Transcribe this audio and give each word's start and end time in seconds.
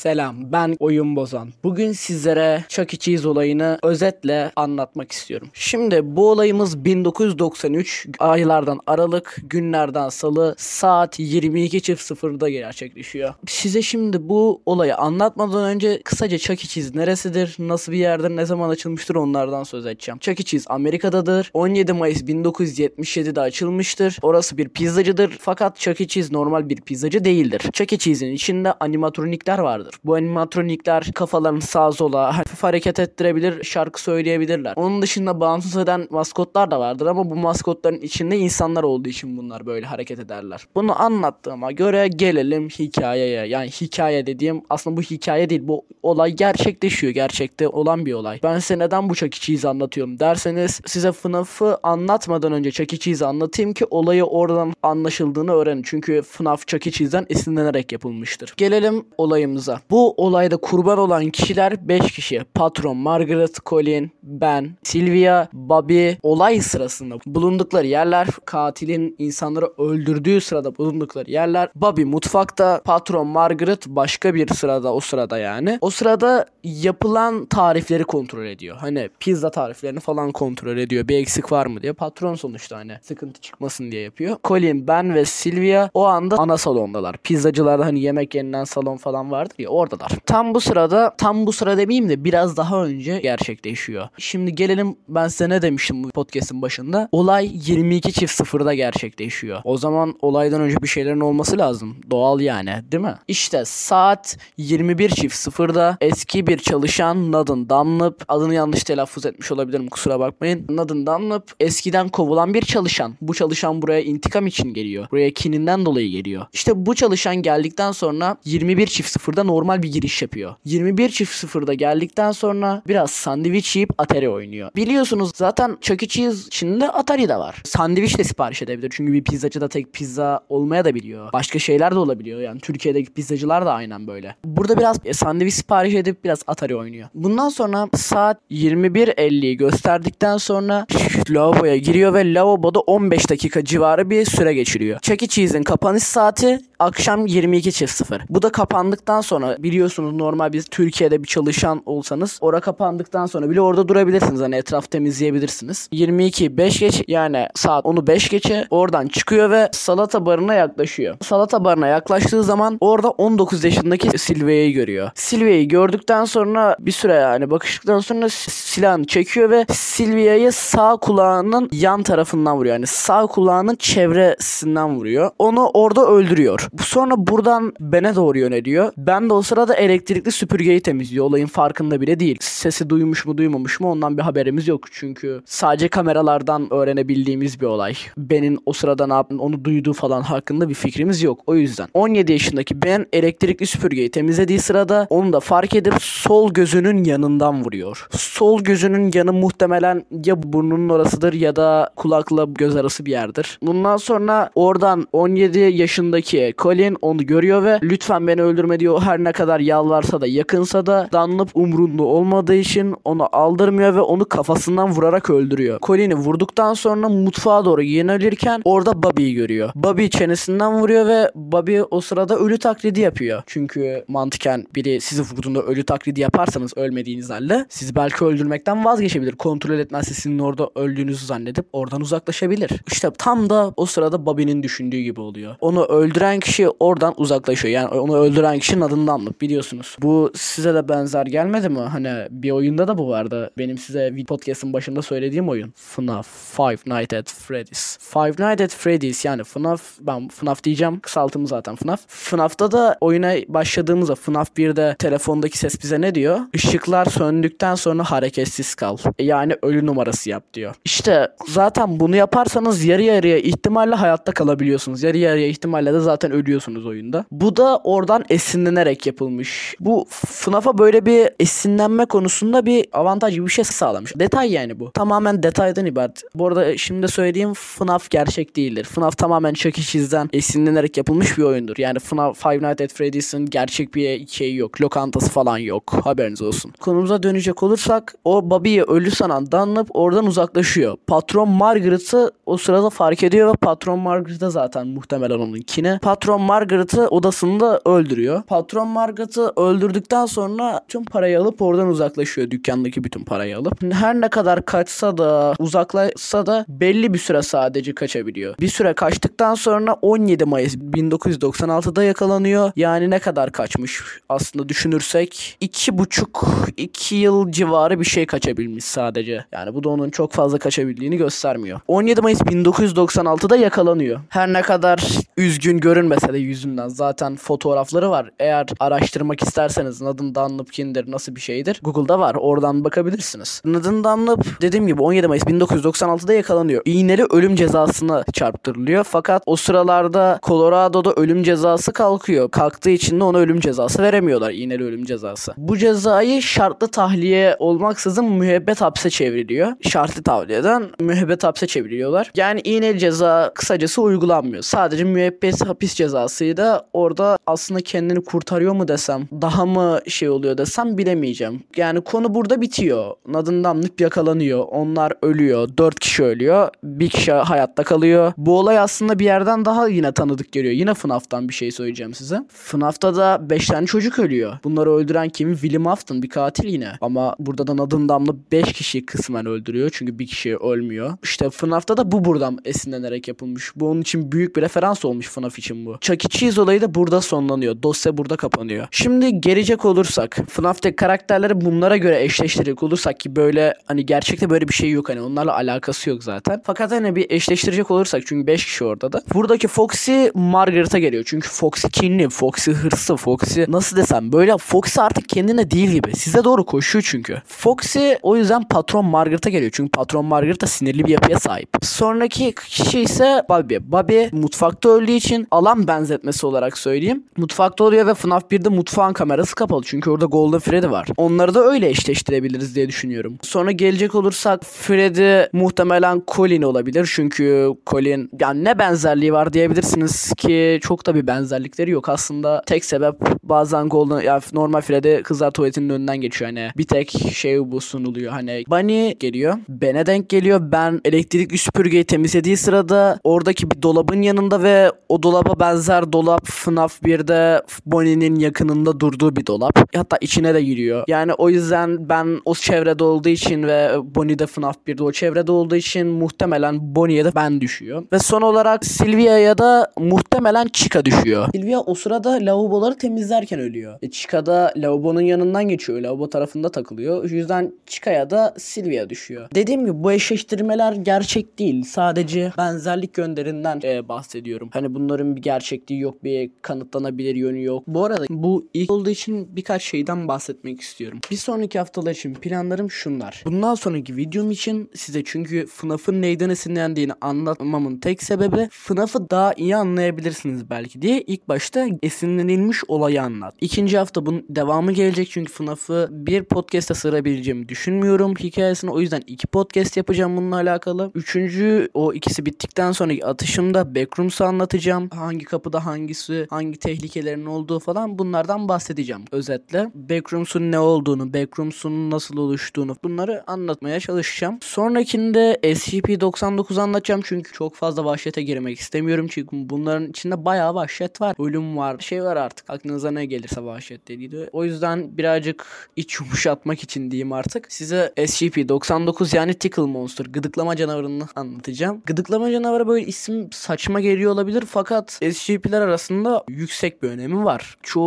Selam, 0.00 0.52
ben 0.52 0.76
Oyun 0.78 1.16
Bozan. 1.16 1.48
Bugün 1.64 1.92
sizlere 1.92 2.64
Chuck 2.68 2.94
E. 2.94 2.96
Cheese 2.96 3.28
olayını 3.28 3.78
özetle 3.82 4.52
anlatmak 4.56 5.12
istiyorum. 5.12 5.48
Şimdi 5.54 6.00
bu 6.16 6.30
olayımız 6.30 6.84
1993 6.84 8.06
aylardan 8.18 8.80
Aralık, 8.86 9.36
günlerden 9.42 10.08
Salı 10.08 10.54
saat 10.58 11.18
22.00'da 11.18 12.48
gerçekleşiyor. 12.48 13.34
Size 13.46 13.82
şimdi 13.82 14.28
bu 14.28 14.62
olayı 14.66 14.96
anlatmadan 14.96 15.64
önce 15.64 16.02
kısaca 16.02 16.38
Chuck 16.38 16.64
E. 16.64 16.68
Cheese 16.68 16.98
neresidir, 16.98 17.56
nasıl 17.58 17.92
bir 17.92 17.98
yerdir, 17.98 18.36
ne 18.36 18.46
zaman 18.46 18.68
açılmıştır 18.68 19.14
onlardan 19.14 19.62
söz 19.62 19.86
edeceğim. 19.86 20.18
Chuck 20.18 20.40
E. 20.40 20.42
Cheese 20.42 20.64
Amerika'dadır. 20.68 21.50
17 21.54 21.92
Mayıs 21.92 22.22
1977'de 22.22 23.40
açılmıştır. 23.40 24.18
Orası 24.22 24.58
bir 24.58 24.68
pizzacıdır 24.68 25.36
fakat 25.40 25.78
Chuck 25.78 26.00
E. 26.00 26.08
Cheese 26.08 26.34
normal 26.34 26.68
bir 26.68 26.76
pizzacı 26.76 27.24
değildir. 27.24 27.60
Chuck 27.72 27.92
E. 27.92 27.98
Cheese'in 27.98 28.32
içinde 28.32 28.72
animatronikler 28.72 29.58
vardır. 29.58 29.89
Bu 30.04 30.14
animatronikler 30.14 31.10
kafalarını 31.14 31.60
sağa 31.60 31.92
sola 31.92 32.38
hafif 32.38 32.62
hareket 32.62 32.98
ettirebilir, 32.98 33.64
şarkı 33.64 34.02
söyleyebilirler. 34.02 34.72
Onun 34.76 35.02
dışında 35.02 35.40
bağımsız 35.40 35.76
eden 35.76 36.06
maskotlar 36.10 36.70
da 36.70 36.80
vardır 36.80 37.06
ama 37.06 37.30
bu 37.30 37.36
maskotların 37.36 38.00
içinde 38.00 38.36
insanlar 38.38 38.82
olduğu 38.82 39.08
için 39.08 39.36
bunlar 39.36 39.66
böyle 39.66 39.86
hareket 39.86 40.18
ederler. 40.18 40.66
Bunu 40.74 41.02
anlattığıma 41.02 41.72
göre 41.72 42.08
gelelim 42.08 42.68
hikayeye. 42.68 43.46
Yani 43.46 43.70
hikaye 43.70 44.26
dediğim 44.26 44.62
aslında 44.70 44.96
bu 44.96 45.02
hikaye 45.02 45.50
değil. 45.50 45.60
Bu 45.64 45.84
olay 46.02 46.32
gerçekleşiyor. 46.32 47.12
Gerçekte 47.12 47.68
olan 47.68 48.06
bir 48.06 48.12
olay. 48.12 48.40
Ben 48.42 48.58
size 48.58 48.78
neden 48.78 49.08
bu 49.08 49.14
Chuck 49.14 49.64
E. 49.64 49.68
Anlatıyorum 49.68 50.18
derseniz 50.18 50.80
size 50.86 51.12
FNAF'ı 51.12 51.78
anlatmadan 51.82 52.52
önce 52.52 52.70
Chuck 52.70 53.08
E. 53.08 53.24
Anlatayım 53.24 53.72
ki 53.72 53.86
olayı 53.90 54.24
oradan 54.24 54.72
anlaşıldığını 54.82 55.52
öğrenin. 55.52 55.82
Çünkü 55.82 56.22
FNAF 56.22 56.66
Chuck 56.66 56.86
E. 56.86 56.90
Esinlenerek 57.28 57.92
yapılmıştır. 57.92 58.54
Gelelim 58.56 59.04
olayımıza. 59.18 59.79
Bu 59.90 60.14
olayda 60.16 60.56
kurban 60.56 60.98
olan 60.98 61.30
kişiler 61.30 61.88
5 61.88 62.12
kişi. 62.12 62.44
Patron 62.54 62.96
Margaret, 62.96 63.66
Colin, 63.66 64.10
ben, 64.22 64.76
Sylvia, 64.82 65.46
Bobby 65.52 66.10
olay 66.22 66.60
sırasında 66.60 67.14
bulundukları 67.26 67.86
yerler 67.86 68.28
katilin 68.44 69.16
insanları 69.18 69.66
öldürdüğü 69.78 70.40
sırada 70.40 70.76
bulundukları 70.76 71.30
yerler. 71.30 71.68
Bobby 71.74 72.02
mutfakta, 72.02 72.80
patron 72.84 73.26
Margaret 73.26 73.86
başka 73.86 74.34
bir 74.34 74.48
sırada 74.54 74.94
o 74.94 75.00
sırada 75.00 75.38
yani. 75.38 75.78
O 75.80 75.90
sırada 75.90 76.46
yapılan 76.64 77.46
tarifleri 77.46 78.04
kontrol 78.04 78.44
ediyor. 78.44 78.76
Hani 78.76 79.08
pizza 79.20 79.50
tariflerini 79.50 80.00
falan 80.00 80.32
kontrol 80.32 80.76
ediyor. 80.76 81.08
Bir 81.08 81.18
eksik 81.18 81.52
var 81.52 81.66
mı 81.66 81.82
diye. 81.82 81.92
Patron 81.92 82.34
sonuçta 82.34 82.76
hani 82.76 82.92
sıkıntı 83.02 83.40
çıkmasın 83.40 83.92
diye 83.92 84.02
yapıyor. 84.02 84.36
Colin, 84.44 84.88
ben 84.88 85.14
ve 85.14 85.24
Sylvia 85.24 85.90
o 85.94 86.04
anda 86.04 86.36
ana 86.38 86.56
salondalar. 86.56 87.16
Pizzacılarda 87.16 87.86
hani 87.86 88.00
yemek 88.00 88.34
yenilen 88.34 88.64
salon 88.64 88.96
falan 88.96 89.30
vardır 89.30 89.54
ya 89.58 89.69
oradalar. 89.70 90.10
Tam 90.26 90.54
bu 90.54 90.60
sırada 90.60 91.14
tam 91.18 91.46
bu 91.46 91.52
sıra 91.52 91.76
demeyeyim 91.76 92.08
de 92.08 92.24
biraz 92.24 92.56
daha 92.56 92.84
önce 92.84 93.18
gerçekleşiyor. 93.20 94.08
Şimdi 94.18 94.54
gelelim 94.54 94.96
ben 95.08 95.28
size 95.28 95.48
ne 95.48 95.62
demiştim 95.62 96.04
bu 96.04 96.08
podcast'in 96.08 96.62
başında. 96.62 97.08
Olay 97.12 97.50
22 97.66 98.12
çift 98.12 98.32
sıfırda 98.32 98.74
gerçekleşiyor. 98.74 99.60
O 99.64 99.76
zaman 99.76 100.14
olaydan 100.22 100.60
önce 100.60 100.76
bir 100.82 100.88
şeylerin 100.88 101.20
olması 101.20 101.58
lazım. 101.58 101.96
Doğal 102.10 102.40
yani 102.40 102.74
değil 102.92 103.02
mi? 103.02 103.14
İşte 103.28 103.64
saat 103.64 104.38
21 104.56 105.08
çift 105.08 105.34
sıfırda 105.34 105.96
eski 106.00 106.46
bir 106.46 106.58
çalışan 106.58 107.32
Nadın 107.32 107.68
Dunlop 107.68 108.24
adını 108.28 108.54
yanlış 108.54 108.84
telaffuz 108.84 109.26
etmiş 109.26 109.52
olabilirim 109.52 109.88
kusura 109.88 110.20
bakmayın. 110.20 110.66
Nadın 110.70 111.06
Dunlop 111.06 111.52
eskiden 111.60 112.08
kovulan 112.08 112.54
bir 112.54 112.62
çalışan. 112.62 113.14
Bu 113.20 113.34
çalışan 113.34 113.82
buraya 113.82 114.02
intikam 114.02 114.46
için 114.46 114.74
geliyor. 114.74 115.06
Buraya 115.10 115.30
kininden 115.30 115.86
dolayı 115.86 116.10
geliyor. 116.10 116.46
İşte 116.52 116.86
bu 116.86 116.94
çalışan 116.94 117.36
geldikten 117.36 117.92
sonra 117.92 118.36
21 118.44 118.86
çift 118.86 119.08
sıfırda 119.10 119.44
normal 119.60 119.82
bir 119.82 119.92
giriş 119.92 120.22
yapıyor. 120.22 120.54
21 120.64 121.08
çift 121.08 121.34
sıfırda 121.34 121.74
geldikten 121.74 122.32
sonra 122.32 122.82
biraz 122.88 123.10
sandviç 123.10 123.76
yiyip 123.76 123.90
Atari 123.98 124.28
oynuyor. 124.28 124.70
Biliyorsunuz 124.76 125.32
zaten 125.34 125.78
Chuck 125.80 126.02
E. 126.02 126.08
Cheese 126.08 126.46
içinde 126.46 126.90
Atari 126.90 127.28
de 127.28 127.36
var. 127.36 127.62
Sandviç 127.64 128.18
de 128.18 128.24
sipariş 128.24 128.62
edebilir. 128.62 128.92
Çünkü 128.96 129.12
bir 129.12 129.24
pizzacıda 129.24 129.68
tek 129.68 129.92
pizza 129.92 130.40
olmaya 130.48 130.84
da 130.84 130.94
biliyor. 130.94 131.32
Başka 131.32 131.58
şeyler 131.58 131.94
de 131.94 131.98
olabiliyor. 131.98 132.40
Yani 132.40 132.60
Türkiye'deki 132.60 133.12
pizzacılar 133.12 133.66
da 133.66 133.72
aynen 133.72 134.06
böyle. 134.06 134.36
Burada 134.44 134.78
biraz 134.78 134.96
sandviç 135.12 135.54
sipariş 135.54 135.94
edip 135.94 136.24
biraz 136.24 136.42
Atari 136.46 136.76
oynuyor. 136.76 137.08
Bundan 137.14 137.48
sonra 137.48 137.88
saat 137.96 138.38
21.50'yi 138.50 139.56
gösterdikten 139.56 140.36
sonra 140.36 140.86
lavaboya 141.30 141.76
giriyor 141.76 142.14
ve 142.14 142.34
lavaboda 142.34 142.80
15 142.80 143.30
dakika 143.30 143.64
civarı 143.64 144.10
bir 144.10 144.24
süre 144.24 144.54
geçiriyor. 144.54 145.00
Chuck 145.00 145.22
E. 145.22 145.26
Cheese'in 145.26 145.62
kapanış 145.62 146.02
saati 146.02 146.60
akşam 146.78 147.26
22.00. 147.26 148.20
Bu 148.28 148.42
da 148.42 148.52
kapandıktan 148.52 149.20
sonra 149.20 149.49
biliyorsunuz 149.58 150.14
normal 150.14 150.52
biz 150.52 150.66
Türkiye'de 150.66 151.22
bir 151.22 151.28
çalışan 151.28 151.82
olsanız 151.86 152.38
ora 152.40 152.60
kapandıktan 152.60 153.26
sonra 153.26 153.50
bile 153.50 153.60
orada 153.60 153.88
durabilirsiniz. 153.88 154.40
Hani 154.40 154.56
etraf 154.56 154.90
temizleyebilirsiniz. 154.90 155.88
22 155.92 156.56
5 156.56 156.80
geç 156.80 157.02
yani 157.08 157.46
saat 157.54 157.86
onu 157.86 158.06
5 158.06 158.28
geçe 158.28 158.66
oradan 158.70 159.08
çıkıyor 159.08 159.50
ve 159.50 159.68
salata 159.72 160.26
barına 160.26 160.54
yaklaşıyor. 160.54 161.16
Salata 161.22 161.64
barına 161.64 161.86
yaklaştığı 161.86 162.44
zaman 162.44 162.78
orada 162.80 163.10
19 163.10 163.64
yaşındaki 163.64 164.18
Silvia'yı 164.18 164.72
görüyor. 164.72 165.10
Silvia'yı 165.14 165.68
gördükten 165.68 166.24
sonra 166.24 166.76
bir 166.80 166.92
süre 166.92 167.14
yani 167.14 167.50
bakıştıktan 167.50 168.00
sonra 168.00 168.28
silahını 168.28 169.04
çekiyor 169.04 169.50
ve 169.50 169.66
Silvia'yı 169.72 170.52
sağ 170.52 170.96
kulağının 170.96 171.68
yan 171.72 172.02
tarafından 172.02 172.56
vuruyor. 172.56 172.74
Yani 172.74 172.86
sağ 172.86 173.26
kulağının 173.26 173.76
çevresinden 173.76 174.96
vuruyor. 174.96 175.30
Onu 175.38 175.70
orada 175.74 176.06
öldürüyor. 176.06 176.68
Sonra 176.80 177.14
buradan 177.16 177.72
Ben'e 177.80 178.14
doğru 178.14 178.38
yöneliyor. 178.38 178.92
Ben 178.96 179.30
de 179.30 179.34
o 179.34 179.39
sırada 179.42 179.74
elektrikli 179.74 180.32
süpürgeyi 180.32 180.80
temizliyor. 180.80 181.24
Olayın 181.24 181.46
farkında 181.46 182.00
bile 182.00 182.20
değil. 182.20 182.36
Sesi 182.40 182.90
duymuş 182.90 183.26
mu 183.26 183.38
duymamış 183.38 183.80
mı 183.80 183.90
ondan 183.90 184.18
bir 184.18 184.22
haberimiz 184.22 184.68
yok. 184.68 184.86
Çünkü 184.90 185.42
sadece 185.44 185.88
kameralardan 185.88 186.72
öğrenebildiğimiz 186.72 187.60
bir 187.60 187.66
olay. 187.66 187.94
Ben'in 188.16 188.58
o 188.66 188.72
sırada 188.72 189.06
ne 189.06 189.12
yaptığını 189.12 189.42
onu 189.42 189.64
duyduğu 189.64 189.92
falan 189.92 190.22
hakkında 190.22 190.68
bir 190.68 190.74
fikrimiz 190.74 191.22
yok. 191.22 191.40
O 191.46 191.54
yüzden 191.54 191.88
17 191.94 192.32
yaşındaki 192.32 192.82
Ben 192.82 193.06
elektrikli 193.12 193.66
süpürgeyi 193.66 194.10
temizlediği 194.10 194.58
sırada 194.58 195.06
onu 195.10 195.32
da 195.32 195.40
fark 195.40 195.74
edip 195.74 195.94
sol 196.00 196.52
gözünün 196.52 197.04
yanından 197.04 197.64
vuruyor. 197.64 198.06
Sol 198.10 198.62
gözünün 198.62 199.10
yanı 199.14 199.32
muhtemelen 199.32 200.04
ya 200.24 200.42
burnunun 200.42 200.88
orasıdır 200.88 201.32
ya 201.32 201.56
da 201.56 201.90
kulakla 201.96 202.44
göz 202.44 202.76
arası 202.76 203.06
bir 203.06 203.10
yerdir. 203.10 203.58
Bundan 203.62 203.96
sonra 203.96 204.50
oradan 204.54 205.06
17 205.12 205.58
yaşındaki 205.58 206.54
Colin 206.58 206.96
onu 207.02 207.26
görüyor 207.26 207.64
ve 207.64 207.78
lütfen 207.82 208.26
beni 208.26 208.42
öldürme 208.42 208.80
diyor. 208.80 209.02
Her 209.02 209.24
ne 209.24 209.29
kadar 209.32 209.60
yalvarsa 209.60 210.20
da 210.20 210.26
yakınsa 210.26 210.86
da 210.86 211.08
Dunlop 211.12 211.50
umrunda 211.54 212.02
olmadığı 212.02 212.54
için 212.54 212.94
onu 213.04 213.28
aldırmıyor 213.32 213.94
ve 213.94 214.00
onu 214.00 214.24
kafasından 214.24 214.90
vurarak 214.90 215.30
öldürüyor. 215.30 215.78
Colin'i 215.82 216.14
vurduktan 216.14 216.74
sonra 216.74 217.08
mutfağa 217.08 217.64
doğru 217.64 217.82
yönelirken 217.82 218.62
orada 218.64 219.02
Bobby'yi 219.02 219.34
görüyor. 219.34 219.70
Bobby 219.74 220.06
çenesinden 220.06 220.80
vuruyor 220.80 221.06
ve 221.06 221.30
Bobby 221.34 221.80
o 221.90 222.00
sırada 222.00 222.38
ölü 222.38 222.58
taklidi 222.58 223.00
yapıyor. 223.00 223.42
Çünkü 223.46 224.04
mantıken 224.08 224.66
biri 224.74 225.00
sizi 225.00 225.22
vurduğunda 225.22 225.62
ölü 225.62 225.82
taklidi 225.82 226.20
yaparsanız 226.20 226.72
ölmediğiniz 226.76 227.30
halde 227.30 227.66
sizi 227.68 227.94
belki 227.94 228.24
öldürmekten 228.24 228.84
vazgeçebilir. 228.84 229.32
Kontrol 229.32 229.78
etmezse 229.78 230.14
sizin 230.14 230.38
orada 230.38 230.70
öldüğünüzü 230.74 231.26
zannedip 231.26 231.66
oradan 231.72 232.00
uzaklaşabilir. 232.00 232.70
İşte 232.92 233.10
tam 233.18 233.50
da 233.50 233.72
o 233.76 233.86
sırada 233.86 234.26
Bobby'nin 234.26 234.62
düşündüğü 234.62 235.00
gibi 235.00 235.20
oluyor. 235.20 235.56
Onu 235.60 235.84
öldüren 235.84 236.40
kişi 236.40 236.68
oradan 236.68 237.14
uzaklaşıyor. 237.16 237.74
Yani 237.74 237.88
onu 237.88 238.16
öldüren 238.16 238.58
kişinin 238.58 238.80
adından 238.80 239.09
mı 239.18 239.30
biliyorsunuz. 239.40 239.96
Bu 240.02 240.32
size 240.34 240.74
de 240.74 240.88
benzer 240.88 241.26
gelmedi 241.26 241.68
mi? 241.68 241.78
Hani 241.78 242.26
bir 242.30 242.50
oyunda 242.50 242.88
da 242.88 242.98
bu 242.98 243.08
vardı. 243.08 243.50
Benim 243.58 243.78
size 243.78 244.14
podcast'ın 244.28 244.72
başında 244.72 245.02
söylediğim 245.02 245.48
oyun. 245.48 245.72
FNAF 245.76 246.26
Five 246.56 246.96
Nights 246.98 247.14
at 247.14 247.32
Freddy's. 247.32 247.98
Five 247.98 248.30
Nights 248.30 248.60
at 248.62 248.74
Freddy's 248.74 249.24
yani 249.24 249.44
FNAF 249.44 249.82
ben 250.00 250.28
FNAF 250.28 250.64
diyeceğim. 250.64 251.00
Kısaltımı 251.00 251.46
zaten 251.46 251.76
FNAF. 251.76 252.00
FNAF'ta 252.06 252.72
da 252.72 252.96
oyuna 253.00 253.34
başladığımızda 253.48 254.14
FNAF 254.14 254.48
1'de 254.56 254.96
telefondaki 254.98 255.58
ses 255.58 255.82
bize 255.82 256.00
ne 256.00 256.14
diyor? 256.14 256.40
Işıklar 256.52 257.04
söndükten 257.04 257.74
sonra 257.74 258.04
hareketsiz 258.04 258.74
kal. 258.74 258.96
Yani 259.18 259.56
ölü 259.62 259.86
numarası 259.86 260.30
yap 260.30 260.54
diyor. 260.54 260.74
İşte 260.84 261.28
zaten 261.48 262.00
bunu 262.00 262.16
yaparsanız 262.16 262.84
yarı 262.84 263.02
yarıya 263.02 263.38
ihtimalle 263.38 263.94
hayatta 263.94 264.32
kalabiliyorsunuz. 264.32 265.02
Yarı 265.02 265.18
yarıya 265.18 265.48
ihtimalle 265.48 265.94
de 265.94 266.00
zaten 266.00 266.32
ölüyorsunuz 266.32 266.86
oyunda. 266.86 267.24
Bu 267.30 267.56
da 267.56 267.78
oradan 267.84 268.24
esinlenerek 268.28 268.99
yapılmış. 269.06 269.74
Bu 269.80 270.06
FNAF'a 270.08 270.78
böyle 270.78 271.06
bir 271.06 271.28
esinlenme 271.40 272.04
konusunda 272.04 272.66
bir 272.66 272.86
avantaj 272.92 273.38
bir 273.38 273.48
şey 273.48 273.64
sağlamış. 273.64 274.12
Detay 274.16 274.52
yani 274.52 274.80
bu. 274.80 274.90
Tamamen 274.92 275.42
detaydan 275.42 275.86
ibaret. 275.86 276.22
Bu 276.34 276.46
arada 276.46 276.76
şimdi 276.76 277.08
söylediğim 277.08 277.54
FNAF 277.54 278.10
gerçek 278.10 278.56
değildir. 278.56 278.84
FNAF 278.84 279.18
tamamen 279.18 279.54
Chuck 279.54 279.78
E. 279.78 279.82
Cheese'den 279.82 280.28
esinlenerek 280.32 280.96
yapılmış 280.96 281.38
bir 281.38 281.42
oyundur. 281.42 281.74
Yani 281.78 281.98
FNAF 281.98 282.42
Five 282.42 282.68
Nights 282.68 282.80
at 282.80 282.92
Freddy's'in 282.92 283.46
gerçek 283.46 283.94
bir 283.94 284.26
şeyi 284.26 284.56
yok. 284.56 284.80
Lokantası 284.80 285.30
falan 285.30 285.58
yok. 285.58 285.92
Haberiniz 286.04 286.42
olsun. 286.42 286.72
Konumuza 286.80 287.22
dönecek 287.22 287.62
olursak 287.62 288.14
o 288.24 288.50
Bobby'yi 288.50 288.82
ölü 288.82 289.10
sanan 289.10 289.52
Dunlop 289.52 289.88
oradan 289.94 290.26
uzaklaşıyor. 290.26 290.96
Patron 291.06 291.48
Margaret'ı 291.48 292.30
o 292.46 292.56
sırada 292.56 292.90
fark 292.90 293.22
ediyor 293.22 293.48
ve 293.48 293.52
patron 293.52 293.98
Margaret'ı 293.98 294.50
zaten 294.50 294.86
muhtemelen 294.86 295.38
onunkine. 295.38 295.98
Patron 296.02 296.40
Margaret'ı 296.40 297.08
odasında 297.08 297.80
öldürüyor. 297.84 298.42
Patron 298.42 298.88
Margot'ı 298.90 299.52
öldürdükten 299.56 300.26
sonra 300.26 300.80
tüm 300.88 301.04
parayı 301.04 301.40
alıp 301.40 301.62
oradan 301.62 301.88
uzaklaşıyor. 301.88 302.50
Dükkandaki 302.50 303.04
bütün 303.04 303.24
parayı 303.24 303.58
alıp. 303.58 303.92
Her 303.92 304.20
ne 304.20 304.28
kadar 304.28 304.64
kaçsa 304.64 305.18
da 305.18 305.54
uzaklaşsa 305.58 306.46
da 306.46 306.64
belli 306.68 307.14
bir 307.14 307.18
süre 307.18 307.42
sadece 307.42 307.94
kaçabiliyor. 307.94 308.54
Bir 308.60 308.68
süre 308.68 308.92
kaçtıktan 308.92 309.54
sonra 309.54 309.92
17 309.92 310.44
Mayıs 310.44 310.76
1996'da 310.76 312.04
yakalanıyor. 312.04 312.72
Yani 312.76 313.10
ne 313.10 313.18
kadar 313.18 313.52
kaçmış 313.52 314.02
aslında 314.28 314.68
düşünürsek 314.68 315.56
iki 315.60 315.98
buçuk 315.98 316.46
iki 316.76 317.14
yıl 317.14 317.52
civarı 317.52 318.00
bir 318.00 318.04
şey 318.04 318.26
kaçabilmiş 318.26 318.84
sadece. 318.84 319.44
Yani 319.52 319.74
bu 319.74 319.84
da 319.84 319.88
onun 319.88 320.10
çok 320.10 320.32
fazla 320.32 320.58
kaçabildiğini 320.58 321.16
göstermiyor. 321.16 321.80
17 321.88 322.20
Mayıs 322.20 322.40
1996'da 322.40 323.56
yakalanıyor. 323.56 324.20
Her 324.28 324.52
ne 324.52 324.62
kadar 324.62 325.08
üzgün 325.36 325.80
görünmese 325.80 326.32
de 326.32 326.38
yüzünden 326.38 326.88
zaten 326.88 327.36
fotoğrafları 327.36 328.10
var. 328.10 328.30
Eğer 328.38 328.66
araştırmak 328.80 329.42
isterseniz 329.42 330.00
Nadine 330.00 330.34
Dunlop 330.34 330.72
kimdir, 330.72 331.10
nasıl 331.10 331.36
bir 331.36 331.40
şeydir 331.40 331.80
Google'da 331.82 332.18
var. 332.18 332.34
Oradan 332.34 332.84
bakabilirsiniz. 332.84 333.62
Nadine 333.64 334.04
Dunlop 334.04 334.60
dediğim 334.62 334.86
gibi 334.86 335.02
17 335.02 335.26
Mayıs 335.26 335.44
1996'da 335.44 336.32
yakalanıyor. 336.32 336.82
İğneli 336.84 337.24
ölüm 337.24 337.56
cezasına 337.56 338.24
çarptırılıyor. 338.32 339.04
Fakat 339.04 339.42
o 339.46 339.56
sıralarda 339.56 340.38
Colorado'da 340.42 341.12
ölüm 341.12 341.42
cezası 341.42 341.92
kalkıyor. 341.92 342.50
Kalktığı 342.50 342.90
için 342.90 343.20
de 343.20 343.24
ona 343.24 343.38
ölüm 343.38 343.60
cezası 343.60 344.02
veremiyorlar. 344.02 344.50
İğneli 344.50 344.84
ölüm 344.84 345.04
cezası. 345.04 345.52
Bu 345.56 345.76
cezayı 345.76 346.42
şartlı 346.42 346.88
tahliye 346.88 347.56
olmaksızın 347.58 348.24
müebbet 348.24 348.80
hapse 348.80 349.10
çevriliyor. 349.10 349.72
Şartlı 349.88 350.22
tahliyeden 350.22 350.82
müebbet 351.00 351.44
hapse 351.44 351.66
çeviriyorlar. 351.66 352.30
Yani 352.36 352.60
iğneli 352.64 352.98
ceza 352.98 353.52
kısacası 353.54 354.02
uygulanmıyor. 354.02 354.62
Sadece 354.62 355.04
müebbet 355.04 355.66
hapis 355.66 355.94
cezasıyla 355.94 356.60
da 356.60 356.86
orada 356.92 357.38
aslında 357.46 357.80
kendini 357.80 358.24
kurtarıyor 358.24 358.69
mu 358.74 358.88
desem 358.88 359.28
daha 359.32 359.66
mı 359.66 360.00
şey 360.06 360.28
oluyor 360.28 360.58
desem 360.58 360.98
bilemeyeceğim. 360.98 361.62
Yani 361.76 362.00
konu 362.00 362.34
burada 362.34 362.60
bitiyor. 362.60 363.14
Nadine 363.28 363.64
Damlık 363.64 364.00
yakalanıyor. 364.00 364.64
Onlar 364.70 365.12
ölüyor. 365.22 365.68
Dört 365.78 365.98
kişi 365.98 366.22
ölüyor. 366.22 366.68
Bir 366.84 367.08
kişi 367.08 367.32
hayatta 367.32 367.82
kalıyor. 367.82 368.32
Bu 368.36 368.58
olay 368.58 368.78
aslında 368.78 369.18
bir 369.18 369.24
yerden 369.24 369.64
daha 369.64 369.88
yine 369.88 370.12
tanıdık 370.12 370.52
geliyor. 370.52 370.74
Yine 370.74 370.94
FNAF'tan 370.94 371.48
bir 371.48 371.54
şey 371.54 371.70
söyleyeceğim 371.70 372.14
size. 372.14 372.40
FNAF'ta 372.48 373.16
da 373.16 373.50
5 373.50 373.66
tane 373.66 373.86
çocuk 373.86 374.18
ölüyor. 374.18 374.58
Bunları 374.64 374.92
öldüren 374.92 375.28
kim? 375.28 375.52
William 375.52 375.86
Afton 375.86 376.22
bir 376.22 376.28
katil 376.28 376.68
yine. 376.68 376.92
Ama 377.00 377.36
burada 377.38 377.66
da 377.66 377.76
Nadine 377.76 378.08
Damlı 378.08 378.36
5 378.52 378.72
kişiyi 378.72 379.06
kısmen 379.06 379.46
öldürüyor. 379.46 379.90
Çünkü 379.92 380.18
bir 380.18 380.26
kişi 380.26 380.56
ölmüyor. 380.56 381.16
İşte 381.22 381.50
FNAF'ta 381.50 381.96
da 381.96 382.12
bu 382.12 382.24
buradan 382.24 382.58
esinlenerek 382.64 383.28
yapılmış. 383.28 383.72
Bu 383.76 383.88
onun 383.88 384.00
için 384.00 384.32
büyük 384.32 384.56
bir 384.56 384.62
referans 384.62 385.04
olmuş 385.04 385.28
FNAF 385.28 385.58
için 385.58 385.86
bu. 385.86 385.96
Chuck 386.00 386.24
E. 386.24 386.28
Cheese 386.28 386.60
olayı 386.60 386.80
da 386.80 386.94
burada 386.94 387.20
sonlanıyor. 387.20 387.82
Dosya 387.82 388.16
burada 388.16 388.36
kapanıyor. 388.36 388.59
Şimdi 388.90 389.40
gelecek 389.40 389.84
olursak 389.84 390.38
FNAF'taki 390.48 390.96
karakterleri 390.96 391.60
bunlara 391.60 391.96
göre 391.96 392.24
eşleştirecek 392.24 392.82
olursak 392.82 393.20
ki 393.20 393.36
böyle 393.36 393.74
hani 393.86 394.06
gerçekte 394.06 394.50
böyle 394.50 394.68
bir 394.68 394.74
şey 394.74 394.90
yok 394.90 395.08
hani 395.08 395.20
onlarla 395.20 395.54
alakası 395.54 396.10
yok 396.10 396.24
zaten. 396.24 396.62
Fakat 396.64 396.90
hani 396.90 397.16
bir 397.16 397.30
eşleştirecek 397.30 397.90
olursak 397.90 398.22
çünkü 398.26 398.46
5 398.46 398.64
kişi 398.64 398.84
orada 398.84 399.12
da. 399.12 399.22
Buradaki 399.34 399.68
Foxy 399.68 400.26
Margaret'a 400.34 400.98
geliyor. 400.98 401.24
Çünkü 401.26 401.48
Foxy 401.48 401.86
kinli, 401.88 402.28
Foxy 402.28 402.70
hırslı, 402.70 403.16
Foxy 403.16 403.62
nasıl 403.68 403.96
desem 403.96 404.32
böyle 404.32 404.56
Foxy 404.58 405.00
artık 405.00 405.28
kendine 405.28 405.70
değil 405.70 405.90
gibi. 405.90 406.16
Size 406.16 406.44
doğru 406.44 406.64
koşuyor 406.64 407.04
çünkü. 407.08 407.42
Foxy 407.46 408.12
o 408.22 408.36
yüzden 408.36 408.68
patron 408.68 409.04
Margaret'a 409.04 409.50
geliyor. 409.50 409.70
Çünkü 409.74 409.90
patron 409.90 410.24
Margaret 410.24 410.68
sinirli 410.68 411.04
bir 411.04 411.10
yapıya 411.10 411.38
sahip. 411.38 411.68
Sonraki 411.82 412.54
kişi 412.68 413.00
ise 413.00 413.42
Bobby. 413.48 413.76
Bobby 413.80 414.24
mutfakta 414.32 414.88
öldüğü 414.88 415.12
için 415.12 415.48
alan 415.50 415.88
benzetmesi 415.88 416.46
olarak 416.46 416.78
söyleyeyim. 416.78 417.24
Mutfakta 417.36 417.84
oluyor 417.84 418.06
ve 418.06 418.14
FNAF 418.14 418.49
1'de 418.52 418.68
mutfağın 418.68 419.12
kamerası 419.12 419.54
kapalı. 419.54 419.82
Çünkü 419.84 420.10
orada 420.10 420.24
Golden 420.24 420.58
Freddy 420.58 420.90
var. 420.90 421.08
Onları 421.16 421.54
da 421.54 421.64
öyle 421.64 421.88
eşleştirebiliriz 421.88 422.74
diye 422.74 422.88
düşünüyorum. 422.88 423.38
Sonra 423.42 423.72
gelecek 423.72 424.14
olursak 424.14 424.64
Freddy 424.64 425.48
muhtemelen 425.52 426.22
Colin 426.28 426.62
olabilir. 426.62 427.10
Çünkü 427.14 427.70
Colin 427.86 428.30
yani 428.40 428.64
ne 428.64 428.78
benzerliği 428.78 429.32
var 429.32 429.52
diyebilirsiniz 429.52 430.32
ki 430.36 430.78
çok 430.82 431.06
da 431.06 431.14
bir 431.14 431.26
benzerlikleri 431.26 431.90
yok. 431.90 432.08
Aslında 432.08 432.62
tek 432.66 432.84
sebep 432.84 433.14
bazen 433.42 433.88
Golden 433.88 434.20
yani 434.20 434.42
normal 434.52 434.80
Freddy 434.80 435.22
kızlar 435.22 435.50
tuvaletinin 435.50 435.88
önünden 435.88 436.20
geçiyor. 436.20 436.50
Hani 436.50 436.70
bir 436.76 436.84
tek 436.84 437.10
şey 437.34 437.70
bu 437.72 437.80
sunuluyor. 437.80 438.32
Hani 438.32 438.64
Bunny 438.68 439.14
geliyor. 439.14 439.58
Ben'e 439.68 440.06
denk 440.06 440.28
geliyor. 440.28 440.60
Ben 440.72 441.00
elektrik 441.04 441.60
süpürgeyi 441.60 442.04
temizlediği 442.04 442.56
sırada 442.56 443.18
oradaki 443.24 443.70
bir 443.70 443.82
dolabın 443.82 444.22
yanında 444.22 444.62
ve 444.62 444.92
o 445.08 445.22
dolaba 445.22 445.60
benzer 445.60 446.12
dolap 446.12 446.46
FNAF 446.46 447.02
1'de 447.02 447.62
Bonnie'nin 447.86 448.39
yakınında 448.40 449.00
durduğu 449.00 449.36
bir 449.36 449.46
dolap. 449.46 449.96
Hatta 449.96 450.18
içine 450.20 450.54
de 450.54 450.62
giriyor. 450.62 451.04
Yani 451.08 451.32
o 451.34 451.50
yüzden 451.50 452.08
ben 452.08 452.40
o 452.44 452.54
çevrede 452.54 453.04
olduğu 453.04 453.28
için 453.28 453.62
ve 453.62 453.90
Bonnie 454.14 454.38
de 454.38 454.46
FNAF 454.46 454.76
1'de 454.86 455.02
o 455.02 455.12
çevrede 455.12 455.52
olduğu 455.52 455.76
için 455.76 456.06
muhtemelen 456.06 456.96
Bonnie'ye 456.96 457.24
de 457.24 457.34
ben 457.34 457.60
düşüyor. 457.60 458.02
Ve 458.12 458.18
son 458.18 458.42
olarak 458.42 458.86
Sylvia'ya 458.86 459.58
da 459.58 459.92
muhtemelen 459.98 460.66
Chica 460.72 461.04
düşüyor. 461.04 461.48
Sylvia 461.54 461.80
o 461.80 461.94
sırada 461.94 462.30
lavaboları 462.40 462.98
temizlerken 462.98 463.60
ölüyor. 463.60 463.98
E, 464.02 464.10
Chica 464.10 464.46
da 464.46 464.72
lavabonun 464.76 465.20
yanından 465.20 465.68
geçiyor. 465.68 466.00
Lavabo 466.00 466.30
tarafında 466.30 466.68
takılıyor. 466.68 467.24
O 467.24 467.26
yüzden 467.26 467.72
Chica'ya 467.86 468.30
da 468.30 468.54
Sylvia 468.58 469.10
düşüyor. 469.10 469.48
Dediğim 469.54 469.80
gibi 469.80 470.02
bu 470.02 470.12
eşleştirmeler 470.12 470.92
gerçek 470.92 471.58
değil. 471.58 471.84
Sadece 471.84 472.52
benzerlik 472.58 473.18
yönlerinden 473.18 473.80
e, 473.84 474.08
bahsediyorum. 474.08 474.68
Hani 474.72 474.94
bunların 474.94 475.36
bir 475.36 475.42
gerçekliği 475.42 476.00
yok, 476.00 476.24
bir 476.24 476.50
kanıtlanabilir 476.62 477.34
yönü 477.34 477.64
yok. 477.64 477.84
Bu 477.86 478.04
arada 478.04 478.19
bu 478.30 478.68
ilk 478.74 478.90
olduğu 478.90 479.10
için 479.10 479.56
birkaç 479.56 479.82
şeyden 479.82 480.28
bahsetmek 480.28 480.80
istiyorum. 480.80 481.18
Bir 481.30 481.36
sonraki 481.36 481.78
haftalar 481.78 482.10
için 482.10 482.34
planlarım 482.34 482.90
şunlar. 482.90 483.42
Bundan 483.46 483.74
sonraki 483.74 484.16
videom 484.16 484.50
için 484.50 484.90
size 484.94 485.24
çünkü 485.24 485.66
FNAF'ın 485.66 486.22
neyden 486.22 486.50
esinlendiğini 486.50 487.12
anlatmamın 487.20 487.96
tek 487.96 488.22
sebebi 488.22 488.68
FNAF'ı 488.70 489.30
daha 489.30 489.52
iyi 489.52 489.76
anlayabilirsiniz 489.76 490.70
belki 490.70 491.02
diye 491.02 491.20
ilk 491.20 491.48
başta 491.48 491.86
esinlenilmiş 492.02 492.78
olayı 492.88 493.22
anlat. 493.22 493.54
İkinci 493.60 493.98
hafta 493.98 494.26
bunun 494.26 494.46
devamı 494.48 494.92
gelecek 494.92 495.30
çünkü 495.30 495.52
FNAF'ı 495.52 496.08
bir 496.10 496.44
podcast'a 496.44 496.94
sığabileceğimi 496.94 497.68
düşünmüyorum 497.68 498.34
hikayesini. 498.34 498.90
O 498.90 499.00
yüzden 499.00 499.22
iki 499.26 499.46
podcast 499.46 499.96
yapacağım 499.96 500.36
bununla 500.36 500.56
alakalı. 500.56 501.10
Üçüncü 501.14 501.88
o 501.94 502.12
ikisi 502.12 502.46
bittikten 502.46 502.92
sonraki 502.92 503.26
atışımda 503.26 503.94
Backrooms'u 503.94 504.44
anlatacağım. 504.44 505.10
Hangi 505.10 505.44
kapıda 505.44 505.86
hangisi, 505.86 506.46
hangi 506.50 506.78
tehlikelerin 506.78 507.46
olduğu 507.46 507.78
falan 507.78 508.09
bunlardan 508.18 508.68
bahsedeceğim 508.68 509.24
özetle. 509.32 509.90
Backrooms'un 509.94 510.72
ne 510.72 510.78
olduğunu, 510.78 511.34
Backrooms'un 511.34 512.10
nasıl 512.10 512.36
oluştuğunu 512.36 512.96
bunları 513.04 513.50
anlatmaya 513.50 514.00
çalışacağım. 514.00 514.58
Sonrakinde 514.62 515.60
SCP-99 515.62 516.80
anlatacağım 516.80 517.20
çünkü 517.24 517.52
çok 517.52 517.74
fazla 517.74 518.04
vahşete 518.04 518.42
girmek 518.42 518.80
istemiyorum. 518.80 519.26
Çünkü 519.30 519.48
bunların 519.52 520.08
içinde 520.08 520.44
bayağı 520.44 520.74
vahşet 520.74 521.20
var. 521.20 521.36
Ölüm 521.38 521.76
var, 521.76 521.98
şey 521.98 522.22
var 522.22 522.36
artık. 522.36 522.70
Aklınıza 522.70 523.10
ne 523.10 523.26
gelirse 523.26 523.64
vahşet 523.64 524.08
dediği. 524.08 524.30
O 524.52 524.64
yüzden 524.64 525.18
birazcık 525.18 525.66
iç 525.96 526.20
yumuşatmak 526.20 526.82
için 526.82 527.10
diyeyim 527.10 527.32
artık. 527.32 527.72
Size 527.72 528.12
SCP-99 528.16 529.36
yani 529.36 529.54
Tickle 529.54 529.82
Monster, 529.82 530.24
gıdıklama 530.24 530.76
canavarını 530.76 531.26
anlatacağım. 531.36 532.02
Gıdıklama 532.06 532.50
canavarı 532.52 532.88
böyle 532.88 533.06
isim 533.06 533.52
saçma 533.52 534.00
geliyor 534.00 534.32
olabilir 534.32 534.64
fakat 534.68 535.12
SCP'ler 535.12 535.80
arasında 535.80 536.44
yüksek 536.48 537.02
bir 537.02 537.08
önemi 537.08 537.44
var. 537.44 537.76
Çoğu 537.82 537.99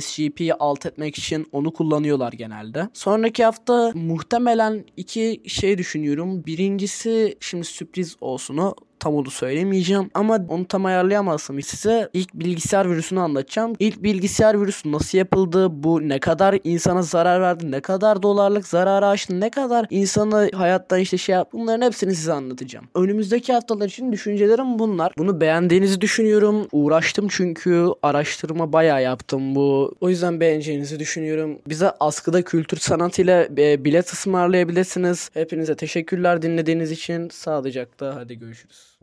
SCP'yi 0.00 0.54
alt 0.54 0.86
etmek 0.86 1.18
için 1.18 1.46
onu 1.52 1.72
kullanıyorlar 1.72 2.32
genelde. 2.32 2.88
Sonraki 2.92 3.44
hafta 3.44 3.92
muhtemelen 3.94 4.84
iki 4.96 5.42
şey 5.46 5.78
düşünüyorum. 5.78 6.46
Birincisi 6.46 7.36
şimdi 7.40 7.64
sürpriz 7.64 8.16
olsun 8.20 8.56
o 8.56 8.74
tam 9.00 9.14
onu 9.14 9.30
söylemeyeceğim 9.30 10.10
ama 10.14 10.38
onu 10.48 10.68
tam 10.68 10.84
ayarlayamazsam 10.84 11.62
size 11.62 12.08
ilk 12.12 12.34
bilgisayar 12.34 12.90
virüsünü 12.90 13.20
anlatacağım. 13.20 13.72
İlk 13.78 14.02
bilgisayar 14.02 14.60
virüsü 14.60 14.92
nasıl 14.92 15.18
yapıldı, 15.18 15.68
bu 15.70 16.08
ne 16.08 16.18
kadar 16.18 16.58
insana 16.64 17.02
zarar 17.02 17.40
verdi, 17.40 17.70
ne 17.70 17.80
kadar 17.80 18.22
dolarlık 18.22 18.66
zararı 18.66 19.06
açtı, 19.06 19.40
ne 19.40 19.50
kadar 19.50 19.86
insanı 19.90 20.50
hayattan 20.54 20.98
işte 21.00 21.18
şey 21.18 21.34
yaptı 21.34 21.58
bunların 21.58 21.86
hepsini 21.86 22.14
size 22.14 22.32
anlatacağım. 22.32 22.88
Önümüzdeki 22.94 23.52
haftalar 23.52 23.86
için 23.86 24.12
düşüncelerim 24.12 24.78
bunlar. 24.78 25.12
Bunu 25.18 25.40
beğendiğinizi 25.40 26.00
düşünüyorum. 26.00 26.68
Uğraştım 26.72 27.28
çünkü 27.28 27.86
araştırma 28.02 28.72
bayağı 28.72 29.02
yaptım 29.02 29.54
bu. 29.54 29.94
O 30.00 30.08
yüzden 30.08 30.40
beğeneceğinizi 30.40 30.98
düşünüyorum. 30.98 31.58
Bize 31.68 31.90
askıda 32.00 32.42
kültür 32.42 32.76
sanat 32.76 33.18
ile 33.18 33.48
e, 33.58 33.84
bilet 33.84 34.12
ısmarlayabilirsiniz. 34.12 35.30
Hepinize 35.34 35.76
teşekkürler 35.76 36.42
dinlediğiniz 36.42 36.90
için. 36.90 37.28
Sağlıcakla 37.28 38.16
hadi 38.16 38.38
görüşürüz. 38.38 38.97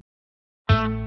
Thank 0.67 0.99
you. 0.99 1.04